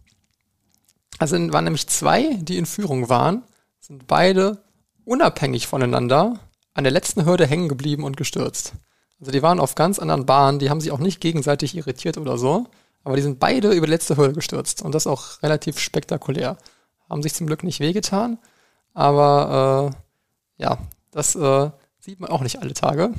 also 1.19 1.35
waren 1.51 1.63
nämlich 1.63 1.87
zwei, 1.87 2.35
die 2.35 2.57
in 2.57 2.65
Führung 2.65 3.09
waren, 3.09 3.43
sind 3.79 4.07
beide 4.07 4.61
unabhängig 5.05 5.67
voneinander 5.67 6.39
an 6.73 6.83
der 6.83 6.93
letzten 6.93 7.25
Hürde 7.25 7.47
hängen 7.47 7.69
geblieben 7.69 8.03
und 8.03 8.17
gestürzt. 8.17 8.73
Also 9.19 9.31
die 9.31 9.41
waren 9.41 9.59
auf 9.59 9.73
ganz 9.73 9.97
anderen 9.97 10.27
Bahnen, 10.27 10.59
die 10.59 10.69
haben 10.69 10.81
sich 10.81 10.91
auch 10.91 10.99
nicht 10.99 11.21
gegenseitig 11.21 11.75
irritiert 11.75 12.17
oder 12.17 12.37
so, 12.37 12.67
aber 13.03 13.15
die 13.15 13.23
sind 13.23 13.39
beide 13.39 13.71
über 13.71 13.87
die 13.87 13.91
letzte 13.93 14.15
Hürde 14.17 14.33
gestürzt 14.33 14.83
und 14.83 14.93
das 14.93 15.07
auch 15.07 15.41
relativ 15.41 15.79
spektakulär. 15.79 16.57
Haben 17.09 17.23
sich 17.23 17.33
zum 17.33 17.47
Glück 17.47 17.63
nicht 17.63 17.79
wehgetan, 17.79 18.37
aber 18.93 19.93
äh, 20.59 20.63
ja, 20.63 20.77
das 21.11 21.35
äh, 21.35 21.71
sieht 21.99 22.19
man 22.19 22.29
auch 22.29 22.41
nicht 22.41 22.61
alle 22.61 22.73
Tage. 22.73 23.11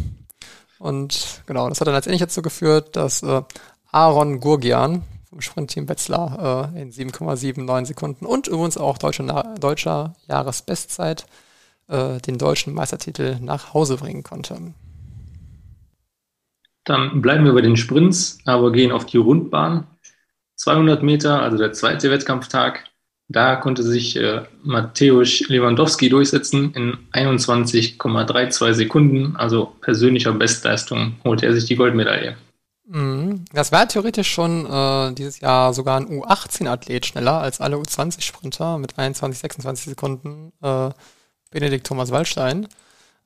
Und 0.79 1.43
genau, 1.47 1.69
das 1.69 1.81
hat 1.81 1.89
dann 1.89 1.95
letztendlich 1.95 2.21
dazu 2.21 2.43
geführt, 2.43 2.97
dass 2.97 3.23
äh, 3.23 3.43
Aaron 3.91 4.41
Gurgian, 4.41 5.03
vom 5.29 5.41
Sprintteam 5.41 5.89
Wetzlar 5.89 6.73
äh, 6.75 6.83
in 6.83 6.93
7,79 6.93 7.87
Sekunden 7.87 8.27
und 8.27 8.47
übrigens 8.47 8.79
auch 8.79 8.99
deutsche, 8.99 9.25
deutscher 9.61 10.15
Jahresbestzeit 10.29 11.27
äh, 11.89 12.19
den 12.19 12.39
deutschen 12.39 12.75
Meistertitel 12.75 13.39
nach 13.41 13.75
Hause 13.75 13.97
bringen 13.97 14.23
konnte. 14.23 14.75
Dann 16.85 17.21
bleiben 17.21 17.45
wir 17.45 17.53
bei 17.53 17.61
den 17.61 17.77
Sprints, 17.77 18.39
aber 18.47 18.73
gehen 18.73 18.93
auf 18.93 19.05
die 19.05 19.19
Rundbahn. 19.19 19.87
200 20.57 21.03
Meter, 21.03 21.43
also 21.43 21.59
der 21.59 21.73
zweite 21.73 22.11
Wettkampftag. 22.11 22.85
Da 23.31 23.57
konnte 23.57 23.83
sich 23.83 24.17
äh, 24.17 24.43
Mateusz 24.63 25.49
Lewandowski 25.49 26.09
durchsetzen 26.09 26.73
in 26.73 26.97
21,32 27.13 28.73
Sekunden. 28.73 29.37
Also 29.37 29.75
persönlicher 29.83 30.33
Bestleistung 30.33 31.17
holte 31.25 31.45
er 31.45 31.53
sich 31.53 31.67
die 31.67 31.77
Goldmedaille. 31.77 32.39
Mhm. 32.87 33.45
Das 33.53 33.71
war 33.71 33.87
theoretisch 33.87 34.31
schon 34.33 34.65
äh, 34.65 35.13
dieses 35.13 35.41
Jahr 35.41 35.75
sogar 35.75 36.01
ein 36.01 36.07
U18-Athlet 36.09 37.05
schneller 37.05 37.35
als 37.35 37.61
alle 37.61 37.77
U20-Sprinter 37.77 38.79
mit 38.79 38.99
21, 38.99 39.39
26 39.41 39.85
Sekunden 39.91 40.53
äh, 40.63 40.89
Benedikt 41.51 41.87
Thomas 41.87 42.11
Wallstein. 42.11 42.67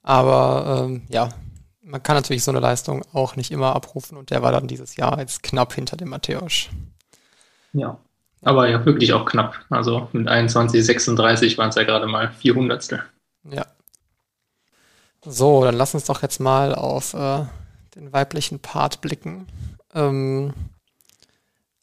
Aber 0.03 0.85
ähm, 0.85 1.03
ja, 1.11 1.29
man 1.81 2.03
kann 2.03 2.17
natürlich 2.17 2.43
so 2.43 2.51
eine 2.51 2.59
Leistung 2.59 3.05
auch 3.13 3.37
nicht 3.37 3.53
immer 3.53 3.77
abrufen 3.77 4.19
und 4.19 4.31
der 4.31 4.43
war 4.43 4.51
dann 4.51 4.67
dieses 4.67 4.97
Jahr 4.97 5.21
jetzt 5.21 5.45
knapp 5.45 5.75
hinter 5.75 5.97
dem 5.97 6.09
Matthäus. 6.09 6.69
Ja, 7.73 8.01
aber 8.43 8.69
ja, 8.69 8.85
wirklich 8.85 9.13
auch 9.13 9.25
knapp. 9.25 9.65
Also 9.71 10.09
mit 10.13 10.29
21, 10.29 10.85
36 10.85 11.57
waren 11.59 11.71
es 11.71 11.77
ja 11.77 11.85
gerade 11.85 12.07
mal 12.07 12.31
400. 12.31 12.99
Ja. 13.51 13.67
So, 15.25 15.65
dann 15.65 15.77
lass 15.77 15.95
uns 15.95 16.05
doch 16.05 16.23
jetzt 16.23 16.41
mal 16.41 16.75
auf 16.75 17.15
äh, 17.15 17.45
den 17.95 18.13
weiblichen 18.13 18.59
Part 18.59 19.01
blicken. 19.01 19.47
Ähm, 19.95 20.53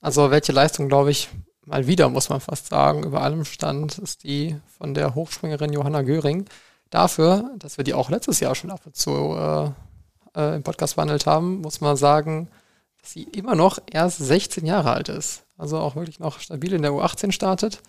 also 0.01 0.31
welche 0.31 0.51
Leistung, 0.51 0.89
glaube 0.89 1.11
ich, 1.11 1.29
mal 1.65 1.87
wieder, 1.87 2.09
muss 2.09 2.29
man 2.29 2.41
fast 2.41 2.67
sagen, 2.67 3.03
über 3.03 3.21
allem 3.21 3.45
stand, 3.45 3.97
ist 3.97 4.23
die 4.23 4.57
von 4.77 4.93
der 4.93 5.15
Hochspringerin 5.15 5.73
Johanna 5.73 6.01
Göring. 6.01 6.45
Dafür, 6.89 7.51
dass 7.57 7.77
wir 7.77 7.83
die 7.83 7.93
auch 7.93 8.09
letztes 8.09 8.39
Jahr 8.39 8.55
schon 8.55 8.71
ab 8.71 8.81
und 8.85 8.95
zu 8.95 9.11
äh, 9.37 9.71
äh, 10.35 10.55
im 10.55 10.63
Podcast 10.63 10.95
behandelt 10.95 11.25
haben, 11.25 11.61
muss 11.61 11.79
man 11.79 11.95
sagen, 11.95 12.49
dass 13.01 13.13
sie 13.13 13.23
immer 13.23 13.55
noch 13.55 13.79
erst 13.89 14.17
16 14.17 14.65
Jahre 14.65 14.91
alt 14.91 15.09
ist. 15.09 15.45
Also 15.59 15.77
auch 15.77 15.95
wirklich 15.95 16.19
noch 16.19 16.39
stabil 16.39 16.73
in 16.73 16.81
der 16.81 16.91
U18 16.91 17.33
startet 17.33 17.81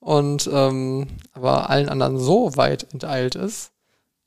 und 0.00 0.50
ähm, 0.52 1.06
aber 1.32 1.70
allen 1.70 1.88
anderen 1.88 2.18
so 2.18 2.56
weit 2.56 2.92
enteilt 2.92 3.36
ist, 3.36 3.70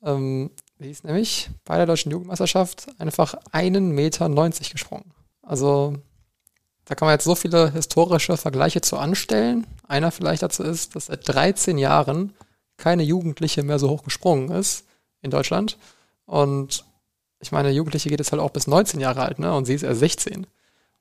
ähm, 0.01 0.50
wie 0.77 0.89
ist 0.89 1.03
nämlich 1.03 1.50
bei 1.65 1.75
der 1.75 1.86
deutschen 1.86 2.09
Jugendmeisterschaft 2.12 2.88
einfach 2.98 3.36
einen 3.51 3.91
Meter 3.91 4.29
90 4.29 4.71
gesprungen. 4.71 5.12
Also 5.41 5.93
da 6.86 6.95
kann 6.95 7.05
man 7.05 7.15
jetzt 7.15 7.25
so 7.25 7.36
viele 7.36 7.71
historische 7.71 8.38
Vergleiche 8.38 8.79
zu 8.79 8.98
anstellen. 8.98 9.67
Einer 9.88 10.12
vielleicht 10.12 10.41
dazu 10.41 10.63
ist, 10.63 10.95
dass 10.95 11.07
seit 11.07 11.27
13 11.27 11.77
Jahren 11.77 12.33
keine 12.77 13.03
Jugendliche 13.03 13.62
mehr 13.62 13.77
so 13.77 13.89
hoch 13.89 14.03
gesprungen 14.03 14.51
ist 14.51 14.86
in 15.21 15.31
Deutschland. 15.31 15.77
Und 16.25 16.86
ich 17.41 17.51
meine, 17.51 17.71
Jugendliche 17.71 18.09
geht 18.09 18.19
jetzt 18.19 18.31
halt 18.31 18.41
auch 18.41 18.51
bis 18.51 18.67
19 18.67 19.01
Jahre 19.01 19.21
alt, 19.21 19.38
ne? 19.38 19.53
Und 19.53 19.65
sie 19.65 19.74
ist 19.74 19.83
erst 19.83 20.00
16. 20.00 20.48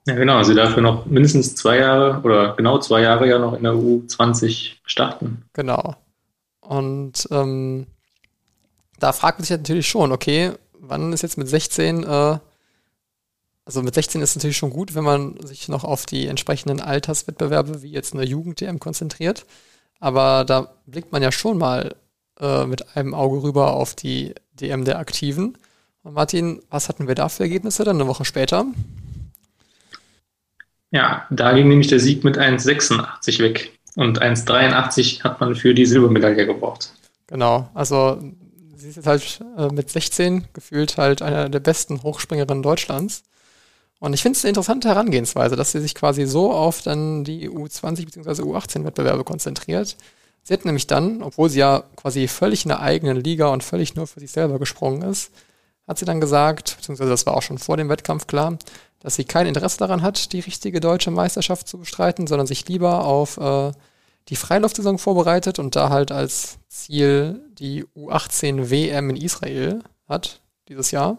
Ja, 0.08 0.14
genau. 0.14 0.42
Sie 0.42 0.54
darf 0.54 0.74
ja 0.74 0.80
noch 0.80 1.04
mindestens 1.04 1.54
zwei 1.54 1.76
Jahre 1.76 2.22
oder 2.22 2.54
genau 2.56 2.78
zwei 2.78 3.02
Jahre 3.02 3.28
ja 3.28 3.38
noch 3.38 3.52
in 3.52 3.62
der 3.62 3.74
U20 3.74 4.76
starten. 4.84 5.44
Genau. 5.52 5.96
Und 6.60 7.28
ähm, 7.30 7.86
da 8.98 9.12
fragt 9.12 9.38
man 9.38 9.44
sich 9.44 9.56
natürlich 9.56 9.86
schon, 9.86 10.10
okay, 10.10 10.52
wann 10.72 11.12
ist 11.12 11.20
jetzt 11.20 11.36
mit 11.36 11.46
16, 11.46 12.04
äh, 12.04 12.38
also 13.66 13.82
mit 13.82 13.94
16 13.94 14.22
ist 14.22 14.30
es 14.30 14.36
natürlich 14.36 14.56
schon 14.56 14.70
gut, 14.70 14.94
wenn 14.94 15.04
man 15.04 15.38
sich 15.42 15.68
noch 15.68 15.84
auf 15.84 16.06
die 16.06 16.26
entsprechenden 16.26 16.80
Alterswettbewerbe 16.80 17.82
wie 17.82 17.92
jetzt 17.92 18.14
eine 18.14 18.24
Jugend-DM 18.24 18.80
konzentriert. 18.80 19.44
Aber 20.00 20.46
da 20.46 20.72
blickt 20.86 21.12
man 21.12 21.22
ja 21.22 21.32
schon 21.32 21.58
mal 21.58 21.94
äh, 22.40 22.64
mit 22.64 22.96
einem 22.96 23.12
Auge 23.12 23.42
rüber 23.42 23.74
auf 23.74 23.94
die 23.94 24.34
DM 24.54 24.86
der 24.86 24.98
Aktiven. 24.98 25.58
Und 26.02 26.14
Martin, 26.14 26.62
was 26.70 26.88
hatten 26.88 27.08
wir 27.08 27.14
da 27.14 27.28
für 27.28 27.42
Ergebnisse 27.42 27.84
dann 27.84 27.96
eine 28.00 28.08
Woche 28.08 28.24
später? 28.24 28.64
Ja, 30.90 31.26
da 31.30 31.52
ging 31.52 31.68
nämlich 31.68 31.88
der 31.88 32.00
Sieg 32.00 32.24
mit 32.24 32.38
1,86 32.38 33.40
weg. 33.40 33.72
Und 33.96 34.22
1,83 34.22 35.24
hat 35.24 35.40
man 35.40 35.54
für 35.54 35.74
die 35.74 35.86
Silbermedaille 35.86 36.46
gebraucht. 36.46 36.92
Genau, 37.26 37.68
also 37.74 38.18
sie 38.76 38.88
ist 38.88 38.96
jetzt 38.96 39.06
halt 39.06 39.40
äh, 39.56 39.68
mit 39.68 39.90
16 39.90 40.44
gefühlt 40.52 40.96
halt 40.96 41.20
einer 41.20 41.48
der 41.48 41.60
besten 41.60 42.02
Hochspringerinnen 42.02 42.62
Deutschlands. 42.62 43.24
Und 44.00 44.14
ich 44.14 44.22
finde 44.22 44.36
es 44.36 44.44
eine 44.44 44.50
interessante 44.50 44.88
Herangehensweise, 44.88 45.56
dass 45.56 45.72
sie 45.72 45.80
sich 45.80 45.94
quasi 45.94 46.26
so 46.26 46.52
auf 46.52 46.82
dann 46.82 47.24
die 47.24 47.50
U20 47.50 48.04
bzw. 48.04 48.42
U18 48.42 48.84
Wettbewerbe 48.84 49.24
konzentriert. 49.24 49.96
Sie 50.44 50.54
hat 50.54 50.64
nämlich 50.64 50.86
dann, 50.86 51.22
obwohl 51.22 51.50
sie 51.50 51.58
ja 51.58 51.82
quasi 51.96 52.28
völlig 52.28 52.64
in 52.64 52.68
der 52.68 52.80
eigenen 52.80 53.16
Liga 53.16 53.48
und 53.48 53.64
völlig 53.64 53.96
nur 53.96 54.06
für 54.06 54.20
sich 54.20 54.30
selber 54.30 54.58
gesprungen 54.58 55.02
ist, 55.02 55.32
hat 55.88 55.98
sie 55.98 56.04
dann 56.04 56.20
gesagt, 56.20 56.76
beziehungsweise 56.76 57.10
das 57.10 57.26
war 57.26 57.34
auch 57.34 57.42
schon 57.42 57.58
vor 57.58 57.76
dem 57.76 57.88
Wettkampf 57.88 58.26
klar, 58.26 58.58
dass 59.00 59.16
sie 59.16 59.24
kein 59.24 59.46
Interesse 59.46 59.78
daran 59.78 60.02
hat, 60.02 60.32
die 60.32 60.40
richtige 60.40 60.80
deutsche 60.80 61.10
Meisterschaft 61.10 61.66
zu 61.66 61.78
bestreiten, 61.78 62.26
sondern 62.26 62.46
sich 62.46 62.68
lieber 62.68 63.04
auf 63.04 63.38
äh, 63.38 63.72
die 64.28 64.36
Freiluftsaison 64.36 64.98
vorbereitet 64.98 65.58
und 65.58 65.74
da 65.74 65.88
halt 65.88 66.12
als 66.12 66.58
Ziel 66.68 67.40
die 67.58 67.84
U18 67.96 68.70
WM 68.70 69.10
in 69.10 69.16
Israel 69.16 69.82
hat 70.06 70.40
dieses 70.68 70.90
Jahr. 70.90 71.18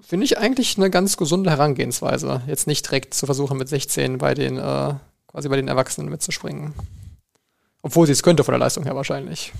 Finde 0.00 0.24
ich 0.24 0.38
eigentlich 0.38 0.76
eine 0.76 0.90
ganz 0.90 1.16
gesunde 1.16 1.50
Herangehensweise. 1.50 2.42
Jetzt 2.46 2.66
nicht 2.66 2.84
direkt 2.86 3.14
zu 3.14 3.26
versuchen, 3.26 3.56
mit 3.56 3.68
16 3.68 4.18
bei 4.18 4.34
den, 4.34 4.58
äh, 4.58 4.94
quasi 5.28 5.48
bei 5.48 5.56
den 5.56 5.68
Erwachsenen 5.68 6.10
mitzuspringen. 6.10 6.74
Obwohl 7.82 8.06
sie 8.06 8.12
es 8.12 8.22
könnte 8.22 8.44
von 8.44 8.52
der 8.52 8.58
Leistung 8.58 8.84
her 8.84 8.96
wahrscheinlich. 8.96 9.52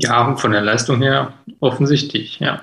Ja, 0.00 0.36
von 0.36 0.52
der 0.52 0.60
Leistung 0.60 1.02
her 1.02 1.34
offensichtlich, 1.60 2.38
ja. 2.38 2.62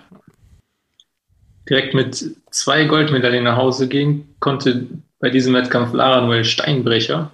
Direkt 1.69 1.93
mit 1.93 2.35
zwei 2.49 2.85
Goldmedaillen 2.85 3.43
nach 3.43 3.57
Hause 3.57 3.89
gehen 3.89 4.35
konnte 4.39 4.87
bei 5.19 5.29
diesem 5.29 5.53
Wettkampf 5.53 5.93
Lara 5.93 6.21
Noel 6.21 6.45
Steinbrecher, 6.45 7.31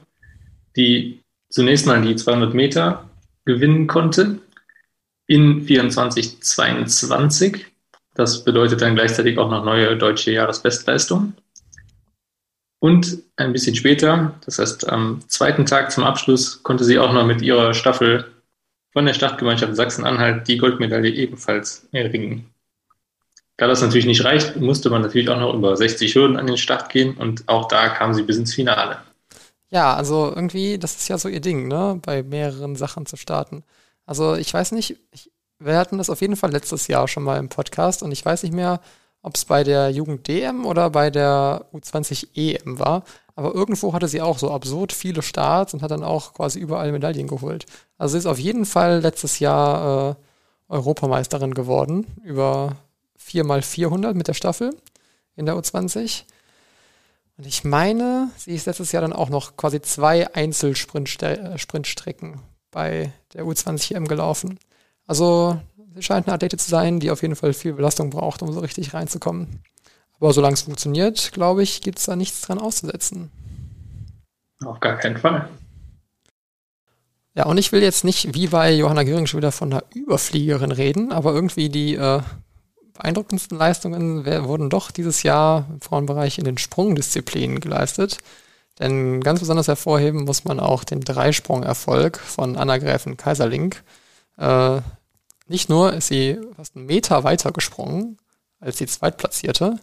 die 0.76 1.22
zunächst 1.50 1.86
mal 1.86 2.02
die 2.02 2.16
200 2.16 2.54
Meter 2.54 3.10
gewinnen 3.46 3.86
konnte 3.88 4.40
in 5.28 5.68
24,22. 5.68 7.60
Das 8.16 8.44
bedeutet 8.44 8.82
dann 8.82 8.96
gleichzeitig 8.96 9.38
auch 9.38 9.52
noch 9.52 9.64
neue 9.64 9.98
deutsche 9.98 10.32
Jahresbestleistung. 10.32 11.34
Und 12.80 13.20
ein 13.36 13.54
bisschen 13.54 13.76
später, 13.76 14.34
das 14.46 14.58
heißt 14.58 14.90
am 14.90 15.22
zweiten 15.28 15.68
Tag 15.68 15.92
zum 15.92 16.04
Abschluss, 16.04 16.64
konnte 16.64 16.84
sie 16.84 16.98
auch 16.98 17.14
noch 17.14 17.26
mit 17.26 17.44
ihrer 17.44 17.76
Staffel 17.76 18.26
von 18.92 19.06
der 19.06 19.14
Stadtgemeinschaft 19.14 19.76
Sachsen-Anhalt 19.76 20.48
die 20.48 20.58
Goldmedaille 20.58 21.10
ebenfalls 21.10 21.88
erringen. 21.92 22.52
Da 23.58 23.68
das 23.68 23.82
natürlich 23.82 24.06
nicht 24.06 24.24
reicht, 24.24 24.56
musste 24.56 24.90
man 24.90 25.02
natürlich 25.02 25.30
auch 25.30 25.40
noch 25.40 25.54
über 25.54 25.78
60 25.78 26.16
Hürden 26.16 26.38
an 26.38 26.48
den 26.48 26.58
Start 26.58 26.90
gehen 26.90 27.16
und 27.16 27.48
auch 27.48 27.68
da 27.68 27.90
kam 27.90 28.14
sie 28.14 28.24
bis 28.24 28.38
ins 28.38 28.54
Finale. 28.54 28.98
Ja, 29.70 29.96
also 29.96 30.34
irgendwie, 30.36 30.78
das 30.78 30.96
ist 30.96 31.08
ja 31.08 31.18
so 31.18 31.30
ihr 31.30 31.40
Ding, 31.40 31.68
ne, 31.68 32.00
bei 32.02 32.24
mehreren 32.24 32.76
Sachen 32.76 33.06
zu 33.06 33.16
starten. 33.18 33.64
Also 34.06 34.36
ich 34.36 34.54
weiß 34.54 34.74
nicht, 34.74 34.98
ich, 35.12 35.32
wir 35.60 35.78
hatten 35.78 35.98
das 35.98 36.10
auf 36.10 36.22
jeden 36.22 36.36
Fall 36.36 36.52
letztes 36.52 36.88
Jahr 36.88 37.08
schon 37.08 37.24
mal 37.24 37.38
im 37.38 37.50
Podcast 37.50 38.04
und 38.04 38.12
ich 38.12 38.26
weiß 38.26 38.44
nicht 38.44 38.54
mehr, 38.54 38.82
ob 39.22 39.36
es 39.36 39.46
bei 39.46 39.64
der 39.64 39.92
Jugend 39.92 40.28
DM 40.28 40.66
oder 40.66 40.90
bei 40.90 41.10
der 41.10 41.66
U20 41.74 42.28
EM 42.36 42.80
war. 42.80 43.04
Aber 43.36 43.54
irgendwo 43.54 43.94
hatte 43.94 44.08
sie 44.08 44.22
auch 44.22 44.40
so 44.40 44.52
absurd 44.52 44.92
viele 44.92 45.22
Starts 45.22 45.74
und 45.74 45.82
hat 45.82 45.92
dann 45.92 46.04
auch 46.04 46.34
quasi 46.34 46.60
überall 46.60 46.92
Medaillen 46.92 47.28
geholt. 47.28 47.66
Also 47.98 48.14
sie 48.14 48.20
ist 48.20 48.26
auf 48.26 48.40
jeden 48.40 48.66
Fall 48.66 49.00
letztes 49.00 49.40
Jahr 49.40 50.12
äh, 50.12 50.74
Europameisterin 50.74 51.54
geworden 51.54 52.08
über 52.24 52.78
4x400 53.20 54.14
mit 54.14 54.28
der 54.28 54.34
Staffel 54.34 54.76
in 55.36 55.46
der 55.46 55.56
U20. 55.56 56.24
Und 57.38 57.46
ich 57.46 57.64
meine, 57.64 58.30
sie 58.38 58.54
ist 58.54 58.66
letztes 58.66 58.92
Jahr 58.92 59.02
dann 59.02 59.14
auch 59.14 59.30
noch 59.30 59.58
quasi 59.58 59.82
zwei 59.82 60.34
Einzelsprintstrecken 60.34 62.42
bei 62.72 63.12
der 63.34 63.46
U20 63.46 63.96
EM 63.96 64.08
gelaufen. 64.08 64.60
Also 65.08 65.60
sie 65.94 66.02
scheint 66.02 66.28
eine 66.28 66.36
Athletin 66.36 66.60
zu 66.60 66.70
sein, 66.70 67.00
die 67.00 67.12
auf 67.12 67.22
jeden 67.22 67.36
Fall 67.36 67.54
viel 67.54 67.74
Belastung 67.74 68.10
braucht, 68.10 68.42
um 68.42 68.52
so 68.52 68.60
richtig 68.60 68.94
reinzukommen. 68.94 69.62
Aber 70.20 70.34
solange 70.34 70.54
es 70.54 70.62
funktioniert, 70.62 71.32
glaube 71.34 71.64
ich, 71.64 71.82
gibt 71.82 72.00
es 72.00 72.06
da 72.06 72.16
nichts 72.16 72.42
dran 72.42 72.60
auszusetzen. 72.60 73.32
Auf 74.64 74.80
gar 74.80 74.98
keinen 74.98 75.18
Fall. 75.18 75.50
Ja, 77.34 77.46
und 77.46 77.58
ich 77.58 77.72
will 77.72 77.82
jetzt 77.82 78.04
nicht 78.04 78.34
wie 78.36 78.48
bei 78.48 78.74
Johanna 78.74 79.04
Göring 79.04 79.26
schon 79.26 79.40
wieder 79.40 79.52
von 79.52 79.72
einer 79.72 79.84
Überfliegerin 79.96 80.72
reden, 80.72 81.12
aber 81.12 81.34
irgendwie 81.34 81.70
die 81.70 81.96
äh, 81.96 82.22
beeindruckendsten 82.94 83.58
Leistungen 83.58 84.26
wurden 84.26 84.70
doch 84.70 84.92
dieses 84.92 85.24
Jahr 85.24 85.66
im 85.70 85.82
Frauenbereich 85.82 86.38
in 86.38 86.44
den 86.44 86.58
Sprungdisziplinen 86.58 87.60
geleistet. 87.60 88.18
Denn 88.80 89.22
ganz 89.22 89.40
besonders 89.40 89.68
hervorheben 89.68 90.24
muss 90.26 90.44
man 90.44 90.60
auch 90.60 90.84
den 90.84 91.02
Dreisprung-Erfolg 91.02 92.18
von 92.20 92.58
Anna 92.58 92.78
Gräfin 92.78 93.18
Kaiserling. 93.18 93.76
Äh, 94.38 94.82
nicht 95.48 95.70
nur 95.70 95.94
ist 95.94 96.08
sie 96.08 96.40
fast 96.56 96.76
einen 96.76 96.86
Meter 96.86 97.24
weiter 97.24 97.52
gesprungen 97.52 98.18
als 98.60 98.78
die 98.78 98.88
Zweitplatzierte. 98.88 99.80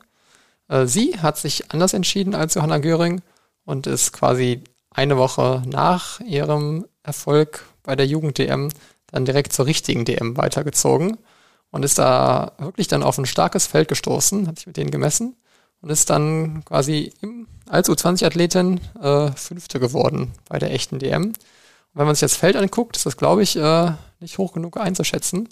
Äh, 0.68 0.86
sie 0.86 1.18
hat 1.18 1.38
sich 1.38 1.70
anders 1.70 1.92
entschieden 1.92 2.34
als 2.34 2.54
Johanna 2.54 2.78
Göring 2.78 3.22
und 3.64 3.86
ist 3.86 4.12
quasi 4.12 4.62
eine 4.90 5.16
Woche 5.16 5.62
nach 5.66 6.20
ihrem 6.20 6.86
Erfolg 7.02 7.64
bei 7.82 7.96
der 7.96 8.06
Jugend-DM 8.06 8.70
dann 9.08 9.24
direkt 9.24 9.52
zur 9.52 9.66
richtigen 9.66 10.04
DM 10.04 10.36
weitergezogen 10.36 11.18
und 11.70 11.84
ist 11.84 11.98
da 11.98 12.52
wirklich 12.58 12.88
dann 12.88 13.02
auf 13.02 13.18
ein 13.18 13.26
starkes 13.26 13.66
Feld 13.66 13.88
gestoßen, 13.88 14.46
hat 14.48 14.58
sich 14.58 14.66
mit 14.66 14.76
denen 14.76 14.90
gemessen 14.90 15.36
und 15.80 15.90
ist 15.90 16.10
dann 16.10 16.64
quasi 16.64 17.12
im, 17.20 17.46
als 17.68 17.88
U20-Athletin 17.88 18.80
äh, 19.00 19.30
Fünfte 19.32 19.80
geworden 19.80 20.32
bei 20.48 20.58
der 20.58 20.72
echten 20.72 20.98
DM. 20.98 21.24
Und 21.24 21.34
wenn 21.94 22.06
man 22.06 22.14
sich 22.14 22.20
das 22.20 22.36
Feld 22.36 22.56
anguckt, 22.56 22.96
ist 22.96 23.06
das, 23.06 23.16
glaube 23.16 23.42
ich, 23.42 23.56
äh, 23.56 23.92
nicht 24.20 24.38
hoch 24.38 24.52
genug 24.52 24.76
einzuschätzen. 24.78 25.48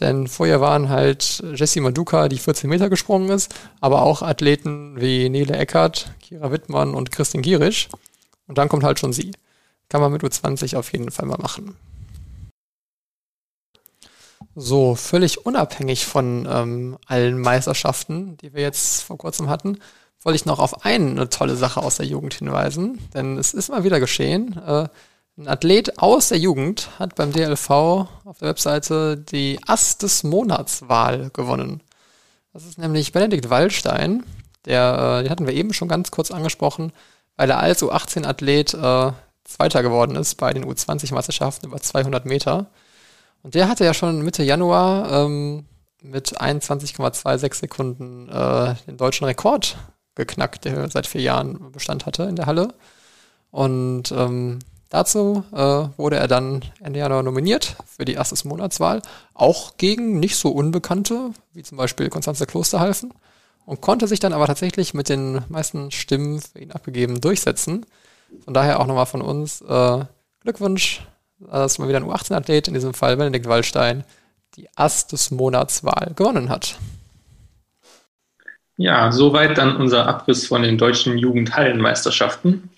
Denn 0.00 0.26
vorher 0.26 0.60
waren 0.60 0.88
halt 0.88 1.42
Jessie 1.54 1.80
Maduka, 1.80 2.28
die 2.28 2.38
14 2.38 2.68
Meter 2.68 2.88
gesprungen 2.88 3.28
ist, 3.28 3.54
aber 3.80 4.02
auch 4.02 4.22
Athleten 4.22 5.00
wie 5.00 5.28
Nele 5.28 5.56
Eckert, 5.56 6.14
Kira 6.20 6.50
Wittmann 6.50 6.94
und 6.94 7.12
Christine 7.12 7.42
Gierisch. 7.42 7.88
Und 8.46 8.58
dann 8.58 8.68
kommt 8.68 8.84
halt 8.84 8.98
schon 8.98 9.12
sie. 9.12 9.32
Kann 9.88 10.00
man 10.00 10.12
mit 10.12 10.22
U20 10.22 10.76
auf 10.76 10.92
jeden 10.92 11.10
Fall 11.10 11.26
mal 11.26 11.38
machen. 11.38 11.76
So, 14.54 14.94
völlig 14.94 15.46
unabhängig 15.46 16.04
von 16.04 16.46
ähm, 16.50 16.98
allen 17.06 17.40
Meisterschaften, 17.40 18.36
die 18.38 18.52
wir 18.52 18.62
jetzt 18.62 19.02
vor 19.02 19.16
kurzem 19.16 19.48
hatten, 19.48 19.78
wollte 20.22 20.36
ich 20.36 20.44
noch 20.44 20.58
auf 20.58 20.84
eine 20.84 21.28
tolle 21.30 21.56
Sache 21.56 21.80
aus 21.82 21.96
der 21.96 22.06
Jugend 22.06 22.34
hinweisen. 22.34 22.98
Denn 23.14 23.38
es 23.38 23.54
ist 23.54 23.70
mal 23.70 23.84
wieder 23.84 24.00
geschehen. 24.00 24.58
Äh, 24.58 24.88
ein 25.38 25.48
Athlet 25.48 25.98
aus 25.98 26.28
der 26.28 26.38
Jugend 26.38 26.90
hat 26.98 27.14
beim 27.14 27.32
DLV 27.32 27.70
auf 27.70 28.38
der 28.40 28.48
Webseite 28.48 29.16
die 29.16 29.58
Ass 29.66 29.96
des 29.98 30.24
Monats 30.24 30.88
Wahl 30.88 31.30
gewonnen. 31.32 31.82
Das 32.52 32.66
ist 32.66 32.78
nämlich 32.78 33.12
Benedikt 33.12 33.48
Wallstein. 33.48 34.24
Der, 34.66 35.18
äh, 35.20 35.22
den 35.22 35.30
hatten 35.30 35.46
wir 35.46 35.54
eben 35.54 35.72
schon 35.72 35.88
ganz 35.88 36.10
kurz 36.10 36.30
angesprochen, 36.30 36.92
weil 37.36 37.50
er 37.50 37.58
als 37.60 37.82
U18-Athlet 37.82 38.74
äh, 38.74 39.12
Zweiter 39.44 39.82
geworden 39.82 40.16
ist 40.16 40.36
bei 40.36 40.52
den 40.52 40.64
U20-Meisterschaften 40.64 41.66
über 41.66 41.80
200 41.80 42.26
Meter. 42.26 42.66
Und 43.42 43.54
der 43.54 43.68
hatte 43.68 43.84
ja 43.84 43.94
schon 43.94 44.22
Mitte 44.22 44.42
Januar 44.42 45.10
ähm, 45.10 45.66
mit 46.02 46.40
21,26 46.40 47.54
Sekunden 47.54 48.28
äh, 48.28 48.74
den 48.86 48.96
deutschen 48.98 49.24
Rekord 49.24 49.76
geknackt, 50.14 50.64
der 50.64 50.90
seit 50.90 51.06
vier 51.06 51.22
Jahren 51.22 51.72
Bestand 51.72 52.06
hatte 52.06 52.24
in 52.24 52.36
der 52.36 52.46
Halle. 52.46 52.74
Und 53.50 54.12
ähm, 54.12 54.60
dazu 54.92 55.44
äh, 55.52 55.98
wurde 55.98 56.16
er 56.16 56.28
dann 56.28 56.62
Ende 56.82 57.00
Januar 57.00 57.22
nominiert 57.22 57.76
für 57.86 58.04
die 58.04 58.14
erste 58.14 58.46
Monatswahl, 58.46 59.02
auch 59.34 59.76
gegen 59.76 60.20
nicht 60.20 60.36
so 60.36 60.50
Unbekannte, 60.50 61.30
wie 61.52 61.62
zum 61.62 61.78
Beispiel 61.78 62.08
Konstanze 62.08 62.46
Klosterhalfen, 62.46 63.12
und 63.64 63.80
konnte 63.80 64.08
sich 64.08 64.20
dann 64.20 64.32
aber 64.32 64.46
tatsächlich 64.46 64.92
mit 64.92 65.08
den 65.08 65.42
meisten 65.48 65.90
Stimmen 65.90 66.40
für 66.40 66.58
ihn 66.58 66.72
abgegeben 66.72 67.20
durchsetzen. 67.20 67.86
Von 68.44 68.54
daher 68.54 68.80
auch 68.80 68.86
nochmal 68.86 69.06
von 69.06 69.22
uns 69.22 69.60
äh, 69.60 70.04
Glückwunsch 70.40 71.02
dass 71.50 71.78
mal 71.78 71.88
wieder 71.88 71.98
ein 71.98 72.04
U18-Athlet, 72.04 72.68
in 72.68 72.74
diesem 72.74 72.94
Fall 72.94 73.16
Benedikt 73.16 73.46
Wallstein, 73.46 74.04
die 74.56 74.68
Ass 74.76 75.06
des 75.06 75.30
Monatswahl 75.30 76.12
gewonnen 76.14 76.48
hat. 76.48 76.76
Ja, 78.76 79.12
soweit 79.12 79.58
dann 79.58 79.76
unser 79.76 80.06
Abriss 80.06 80.46
von 80.46 80.62
den 80.62 80.78
deutschen 80.78 81.18
Jugendhallenmeisterschaften. 81.18 82.70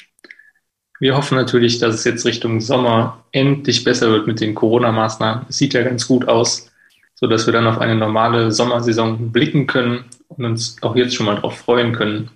Wir 1.04 1.18
hoffen 1.18 1.36
natürlich, 1.36 1.80
dass 1.80 1.96
es 1.96 2.04
jetzt 2.04 2.24
Richtung 2.24 2.62
Sommer 2.62 3.22
endlich 3.30 3.84
besser 3.84 4.08
wird 4.08 4.26
mit 4.26 4.40
den 4.40 4.54
Corona-Maßnahmen. 4.54 5.44
Es 5.50 5.58
sieht 5.58 5.74
ja 5.74 5.82
ganz 5.82 6.08
gut 6.08 6.26
aus, 6.28 6.70
sodass 7.14 7.44
wir 7.44 7.52
dann 7.52 7.66
auf 7.66 7.76
eine 7.76 7.94
normale 7.94 8.50
Sommersaison 8.50 9.30
blicken 9.30 9.66
können 9.66 10.06
und 10.28 10.46
uns 10.46 10.78
auch 10.80 10.96
jetzt 10.96 11.14
schon 11.14 11.26
mal 11.26 11.34
darauf 11.34 11.58
freuen 11.58 11.92
können. 11.92 12.30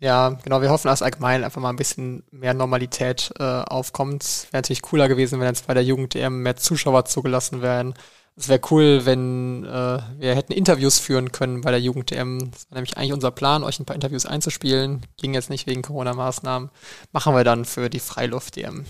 Ja, 0.00 0.38
genau. 0.42 0.62
Wir 0.62 0.70
hoffen, 0.70 0.88
dass 0.88 1.02
allgemein 1.02 1.44
einfach 1.44 1.60
mal 1.60 1.68
ein 1.68 1.76
bisschen 1.76 2.22
mehr 2.30 2.54
Normalität 2.54 3.30
äh, 3.38 3.42
aufkommt. 3.42 4.46
Wäre 4.52 4.62
natürlich 4.62 4.80
cooler 4.80 5.06
gewesen, 5.08 5.38
wenn 5.38 5.46
jetzt 5.46 5.66
bei 5.66 5.74
der 5.74 5.84
Jugend-EM 5.84 6.42
mehr 6.42 6.56
Zuschauer 6.56 7.04
zugelassen 7.04 7.60
wären. 7.60 7.92
Es 8.38 8.48
wäre 8.50 8.60
cool, 8.70 9.06
wenn 9.06 9.64
äh, 9.64 9.98
wir 10.18 10.34
hätten 10.34 10.52
Interviews 10.52 10.98
führen 10.98 11.32
können 11.32 11.62
bei 11.62 11.70
der 11.70 11.80
Jugend-EM. 11.80 12.50
Das 12.50 12.70
war 12.70 12.76
nämlich 12.76 12.98
eigentlich 12.98 13.14
unser 13.14 13.30
Plan, 13.30 13.64
euch 13.64 13.80
ein 13.80 13.86
paar 13.86 13.94
Interviews 13.94 14.26
einzuspielen. 14.26 15.00
Ging 15.16 15.32
jetzt 15.32 15.48
nicht 15.48 15.66
wegen 15.66 15.80
Corona-Maßnahmen. 15.80 16.70
Machen 17.12 17.34
wir 17.34 17.44
dann 17.44 17.64
für 17.64 17.88
die 17.88 17.98
Freiluft-EM. 17.98 18.84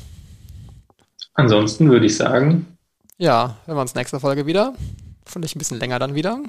Ansonsten 1.34 1.88
würde 1.90 2.06
ich 2.06 2.16
sagen. 2.16 2.66
Ja, 3.18 3.56
hören 3.66 3.76
wir 3.76 3.82
uns 3.82 3.94
nächste 3.94 4.18
Folge 4.18 4.46
wieder. 4.46 4.74
Vielleicht 5.24 5.54
ein 5.54 5.60
bisschen 5.60 5.78
länger 5.78 6.00
dann 6.00 6.16
wieder. 6.16 6.40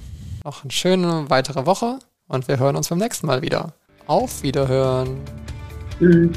Noch 0.44 0.64
eine 0.64 0.72
schöne 0.72 1.26
weitere 1.30 1.68
Woche 1.68 2.00
und 2.28 2.48
wir 2.48 2.58
hören 2.58 2.76
uns 2.76 2.90
beim 2.90 2.98
nächsten 2.98 3.28
Mal 3.28 3.44
wieder. 3.44 3.74
Auf 4.08 4.42
Wiederhören. 4.42 5.20
Tschüss. 6.00 6.32